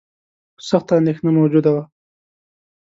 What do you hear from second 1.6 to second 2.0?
وه.